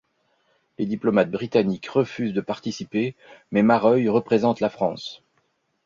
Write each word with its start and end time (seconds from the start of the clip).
Les 0.79 0.87
diplomates 0.87 1.29
britanniques 1.29 1.85
refusent 1.87 2.33
de 2.33 2.41
participer, 2.41 3.13
mais 3.51 3.61
Mareuil 3.61 4.09
représente 4.09 4.59
la 4.59 4.71
France. 4.71 5.21